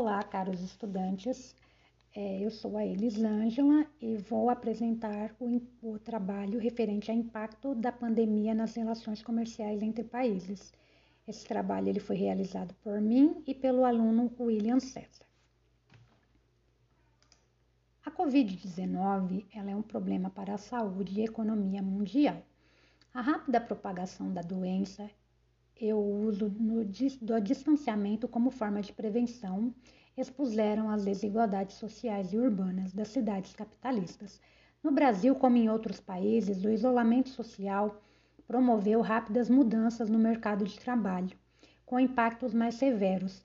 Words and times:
Olá, 0.00 0.22
caros 0.22 0.60
estudantes. 0.60 1.56
É, 2.14 2.38
eu 2.44 2.52
sou 2.52 2.76
a 2.76 2.86
Elisângela 2.86 3.84
e 4.00 4.16
vou 4.16 4.48
apresentar 4.48 5.34
o, 5.40 5.60
o 5.82 5.98
trabalho 5.98 6.60
referente 6.60 7.10
ao 7.10 7.16
impacto 7.16 7.74
da 7.74 7.90
pandemia 7.90 8.54
nas 8.54 8.76
relações 8.76 9.24
comerciais 9.24 9.82
entre 9.82 10.04
países. 10.04 10.72
Esse 11.26 11.44
trabalho 11.44 11.88
ele 11.88 11.98
foi 11.98 12.14
realizado 12.14 12.72
por 12.74 13.00
mim 13.00 13.42
e 13.44 13.52
pelo 13.52 13.84
aluno 13.84 14.32
William 14.38 14.78
César. 14.78 15.26
A 18.06 18.10
Covid-19 18.12 19.46
ela 19.52 19.72
é 19.72 19.74
um 19.74 19.82
problema 19.82 20.30
para 20.30 20.54
a 20.54 20.58
saúde 20.58 21.18
e 21.18 21.24
economia 21.24 21.82
mundial. 21.82 22.40
A 23.12 23.20
rápida 23.20 23.60
propagação 23.60 24.32
da 24.32 24.42
doença 24.42 25.10
e 25.80 25.92
o 25.92 25.98
uso 25.98 26.48
no, 26.58 26.84
do 26.84 27.40
distanciamento 27.40 28.26
como 28.26 28.50
forma 28.50 28.80
de 28.80 28.92
prevenção 28.92 29.72
expuseram 30.16 30.90
as 30.90 31.04
desigualdades 31.04 31.76
sociais 31.76 32.32
e 32.32 32.38
urbanas 32.38 32.92
das 32.92 33.08
cidades 33.08 33.52
capitalistas. 33.52 34.40
No 34.82 34.90
Brasil, 34.90 35.34
como 35.36 35.56
em 35.56 35.68
outros 35.68 36.00
países, 36.00 36.64
o 36.64 36.70
isolamento 36.70 37.28
social 37.28 38.02
promoveu 38.46 39.00
rápidas 39.00 39.48
mudanças 39.48 40.08
no 40.08 40.18
mercado 40.18 40.64
de 40.64 40.78
trabalho, 40.78 41.36
com 41.86 42.00
impactos 42.00 42.52
mais 42.52 42.74
severos 42.74 43.44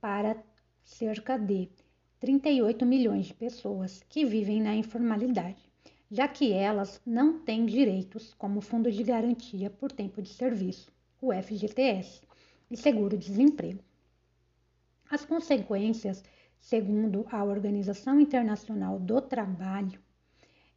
para 0.00 0.36
cerca 0.84 1.36
de 1.36 1.68
38 2.20 2.86
milhões 2.86 3.26
de 3.26 3.34
pessoas 3.34 4.04
que 4.08 4.24
vivem 4.24 4.62
na 4.62 4.74
informalidade, 4.74 5.68
já 6.10 6.28
que 6.28 6.52
elas 6.52 7.00
não 7.04 7.40
têm 7.40 7.66
direitos 7.66 8.32
como 8.34 8.60
Fundo 8.60 8.90
de 8.90 9.02
Garantia 9.02 9.68
por 9.68 9.90
Tempo 9.90 10.22
de 10.22 10.28
Serviço, 10.28 10.95
o 11.26 11.42
FGTS, 11.42 12.22
e 12.70 12.76
seguro-desemprego. 12.76 13.82
As 15.10 15.24
consequências, 15.24 16.22
segundo 16.58 17.26
a 17.30 17.44
Organização 17.44 18.20
Internacional 18.20 18.98
do 18.98 19.20
Trabalho, 19.20 20.00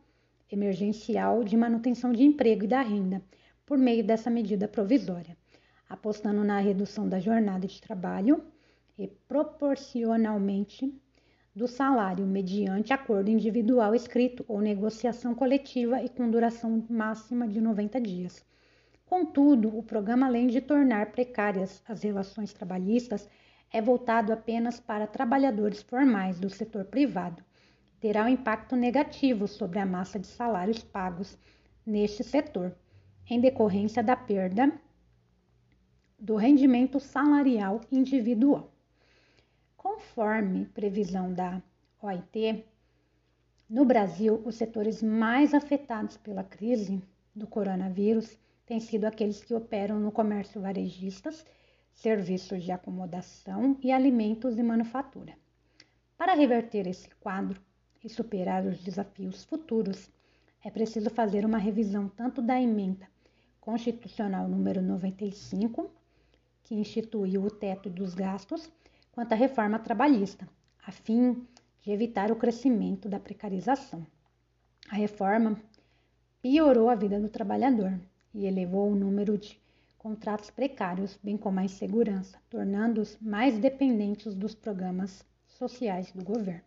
emergencial 0.51 1.45
de 1.45 1.57
manutenção 1.57 2.13
de 2.13 2.23
emprego 2.23 2.65
e 2.65 2.69
da 2.69 2.83
renda 2.83 3.23
por 3.65 3.79
meio 3.79 4.03
dessa 4.03 4.31
medida 4.31 4.67
provisória, 4.67 5.37
apostando 5.89 6.43
na 6.43 6.59
redução 6.59 7.09
da 7.09 7.21
jornada 7.21 7.67
de 7.67 7.81
trabalho 7.81 8.43
e 8.99 9.07
proporcionalmente 9.07 10.93
do 11.55 11.67
salário 11.67 12.27
mediante 12.27 12.93
acordo 12.93 13.29
individual 13.29 13.95
escrito 13.95 14.45
ou 14.47 14.61
negociação 14.61 15.35
coletiva 15.35 16.03
e 16.03 16.09
com 16.09 16.31
duração 16.31 16.85
máxima 16.89 17.49
de 17.49 17.61
90 17.61 18.01
dias. 18.01 18.45
Contudo, 19.05 19.77
o 19.77 19.83
programa, 19.83 20.27
além 20.27 20.47
de 20.47 20.61
tornar 20.61 21.11
precárias 21.11 21.83
as 21.89 22.03
relações 22.03 22.53
trabalhistas, 22.53 23.29
é 23.73 23.83
voltado 23.83 24.33
apenas 24.33 24.79
para 24.79 25.07
trabalhadores 25.07 25.83
formais 25.83 26.39
do 26.39 26.49
setor 26.49 26.85
privado. 26.85 27.43
Terá 28.01 28.25
um 28.25 28.29
impacto 28.29 28.77
negativo 28.77 29.49
sobre 29.49 29.79
a 29.81 29.87
massa 29.87 30.19
de 30.19 30.29
salários 30.29 30.83
pagos 30.83 31.37
neste 31.85 32.23
setor, 32.23 32.75
em 33.29 33.41
decorrência 33.41 34.03
da 34.03 34.15
perda 34.15 34.73
do 36.19 36.37
rendimento 36.37 37.01
salarial 37.01 37.81
individual. 37.91 38.70
Conforme 40.01 40.65
previsão 40.65 41.31
da 41.31 41.63
OIT, 42.01 42.65
no 43.69 43.85
Brasil, 43.85 44.41
os 44.47 44.55
setores 44.55 45.03
mais 45.03 45.53
afetados 45.53 46.17
pela 46.17 46.43
crise 46.43 47.03
do 47.35 47.47
coronavírus 47.47 48.39
têm 48.65 48.81
sido 48.81 49.05
aqueles 49.05 49.45
que 49.45 49.55
operam 49.55 50.01
no 50.01 50.11
comércio 50.11 50.59
varejistas, 50.59 51.45
serviços 51.93 52.63
de 52.63 52.73
acomodação 52.73 53.77
e 53.83 53.93
alimentos 53.93 54.59
e 54.59 54.63
manufatura. 54.63 55.35
Para 56.17 56.33
reverter 56.35 56.87
esse 56.87 57.11
quadro 57.17 57.61
e 58.03 58.09
superar 58.09 58.65
os 58.65 58.83
desafios 58.83 59.45
futuros, 59.45 60.11
é 60.65 60.71
preciso 60.71 61.11
fazer 61.11 61.45
uma 61.45 61.59
revisão 61.59 62.09
tanto 62.09 62.41
da 62.41 62.59
emenda 62.59 63.07
constitucional 63.61 64.49
número 64.49 64.81
95, 64.81 65.91
que 66.63 66.75
instituiu 66.75 67.45
o 67.45 67.51
teto 67.51 67.91
dos 67.91 68.15
gastos, 68.15 68.73
quanto 69.13 69.33
à 69.33 69.37
reforma 69.37 69.79
trabalhista, 69.79 70.49
a 70.87 70.93
fim 70.93 71.47
de 71.81 71.91
evitar 71.91 72.31
o 72.31 72.37
crescimento 72.37 73.09
da 73.09 73.19
precarização. 73.19 74.07
A 74.89 74.97
reforma 74.97 75.57
piorou 76.43 76.89
a 76.89 76.95
vida 76.95 77.21
do 77.21 77.29
trabalhador 77.29 77.99
e 78.35 78.47
elevou 78.47 78.91
o 78.91 78.97
número 78.97 79.37
de 79.37 79.61
contratos 79.99 80.51
precários, 80.51 81.19
bem 81.23 81.37
como 81.37 81.61
a 81.61 81.65
insegurança, 81.65 82.39
tornando-os 82.49 83.19
mais 83.21 83.59
dependentes 83.59 84.35
dos 84.35 84.55
programas 84.55 85.25
sociais 85.47 86.11
do 86.13 86.25
governo. 86.25 86.65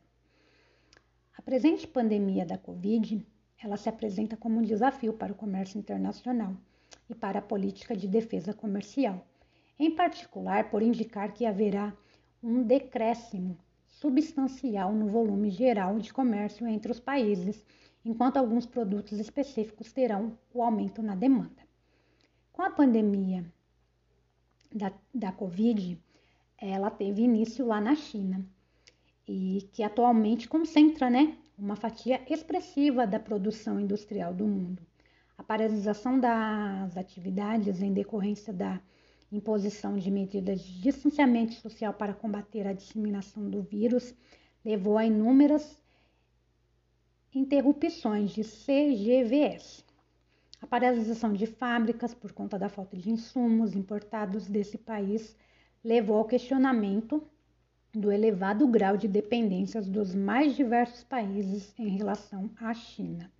A 1.35 1.41
presente 1.41 1.87
pandemia 1.87 2.45
da 2.45 2.57
Covid, 2.57 3.25
ela 3.61 3.75
se 3.75 3.89
apresenta 3.89 4.37
como 4.37 4.59
um 4.59 4.63
desafio 4.63 5.13
para 5.13 5.31
o 5.31 5.35
comércio 5.35 5.79
internacional 5.79 6.55
e 7.09 7.15
para 7.15 7.39
a 7.39 7.41
política 7.41 7.95
de 7.95 8.07
defesa 8.07 8.53
comercial, 8.53 9.25
em 9.79 9.95
particular 9.95 10.69
por 10.69 10.83
indicar 10.83 11.33
que 11.33 11.45
haverá 11.45 11.91
um 12.43 12.61
decréscimo 12.61 13.57
substancial 13.87 14.93
no 14.93 15.07
volume 15.07 15.49
geral 15.49 15.97
de 15.97 16.11
comércio 16.11 16.67
entre 16.67 16.91
os 16.91 16.99
países, 16.99 17.63
enquanto 18.03 18.35
alguns 18.35 18.65
produtos 18.65 19.17
específicos 19.17 19.93
terão 19.93 20.37
o 20.53 20.61
aumento 20.61 21.01
na 21.01 21.15
demanda. 21.15 21.63
Com 22.51 22.61
a 22.61 22.69
pandemia 22.69 23.45
da, 24.69 24.91
da 25.13 25.31
Covid, 25.31 25.97
ela 26.57 26.91
teve 26.91 27.21
início 27.21 27.65
lá 27.65 27.79
na 27.79 27.95
China 27.95 28.45
e 29.25 29.69
que 29.71 29.81
atualmente 29.81 30.49
concentra 30.49 31.09
né, 31.09 31.37
uma 31.57 31.77
fatia 31.77 32.21
expressiva 32.29 33.07
da 33.07 33.19
produção 33.19 33.79
industrial 33.79 34.33
do 34.33 34.45
mundo. 34.45 34.81
A 35.37 35.43
paralisação 35.43 36.19
das 36.19 36.97
atividades 36.97 37.81
em 37.81 37.93
decorrência 37.93 38.51
da 38.51 38.81
imposição 39.35 39.97
de 39.97 40.11
medidas 40.11 40.61
de 40.61 40.81
distanciamento 40.81 41.53
social 41.53 41.93
para 41.93 42.13
combater 42.13 42.67
a 42.67 42.73
disseminação 42.73 43.49
do 43.49 43.61
vírus 43.61 44.13
levou 44.63 44.97
a 44.97 45.05
inúmeras 45.05 45.79
interrupções 47.33 48.31
de 48.31 48.43
CGVS. 48.43 49.83
A 50.61 50.67
paralisação 50.67 51.33
de 51.33 51.45
fábricas 51.45 52.13
por 52.13 52.31
conta 52.31 52.57
da 52.57 52.69
falta 52.69 52.95
de 52.95 53.09
insumos 53.09 53.75
importados 53.75 54.47
desse 54.47 54.77
país 54.77 55.35
levou 55.83 56.17
ao 56.17 56.25
questionamento 56.25 57.21
do 57.93 58.11
elevado 58.11 58.67
grau 58.67 58.95
de 58.95 59.07
dependências 59.07 59.87
dos 59.87 60.15
mais 60.15 60.55
diversos 60.55 61.03
países 61.03 61.73
em 61.77 61.89
relação 61.89 62.49
à 62.57 62.73
China. 62.73 63.31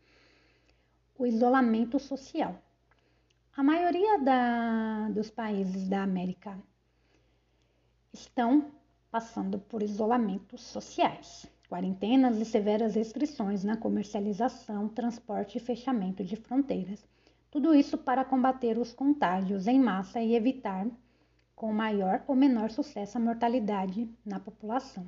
O 1.17 1.25
isolamento 1.25 1.97
social. 1.99 2.61
A 3.55 3.61
maioria 3.61 4.17
da, 4.17 5.09
dos 5.09 5.29
países 5.29 5.87
da 5.87 6.01
América 6.01 6.57
estão 8.11 8.71
passando 9.11 9.59
por 9.59 9.83
isolamentos 9.83 10.63
sociais, 10.63 11.45
quarentenas 11.69 12.39
e 12.39 12.45
severas 12.45 12.95
restrições 12.95 13.63
na 13.63 13.77
comercialização, 13.77 14.89
transporte 14.89 15.59
e 15.59 15.61
fechamento 15.61 16.23
de 16.23 16.35
fronteiras. 16.35 17.07
Tudo 17.51 17.75
isso 17.75 17.95
para 17.95 18.25
combater 18.25 18.79
os 18.79 18.91
contágios 18.91 19.67
em 19.67 19.79
massa 19.79 20.19
e 20.19 20.33
evitar 20.33 20.87
com 21.55 21.71
maior 21.71 22.23
ou 22.27 22.35
menor 22.35 22.71
sucesso 22.71 23.19
a 23.19 23.21
mortalidade 23.21 24.09
na 24.25 24.39
população. 24.39 25.05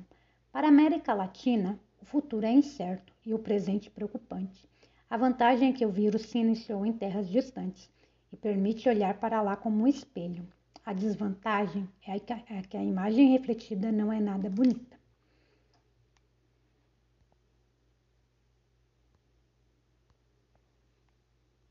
Para 0.52 0.68
a 0.68 0.70
América 0.70 1.12
Latina, 1.12 1.80
o 2.00 2.04
futuro 2.04 2.46
é 2.46 2.52
incerto 2.52 3.12
e 3.24 3.34
o 3.34 3.40
presente 3.40 3.90
preocupante. 3.90 4.68
A 5.10 5.16
vantagem 5.16 5.70
é 5.70 5.72
que 5.72 5.84
o 5.84 5.90
vírus 5.90 6.26
se 6.26 6.38
iniciou 6.38 6.86
em 6.86 6.92
terras 6.92 7.28
distantes 7.28 7.90
e 8.32 8.36
permite 8.36 8.88
olhar 8.88 9.14
para 9.18 9.42
lá 9.42 9.56
como 9.56 9.82
um 9.82 9.86
espelho. 9.86 10.46
A 10.84 10.92
desvantagem 10.92 11.88
é 12.06 12.18
que 12.62 12.76
a 12.76 12.84
imagem 12.84 13.32
refletida 13.32 13.90
não 13.90 14.12
é 14.12 14.20
nada 14.20 14.48
bonita. 14.48 14.95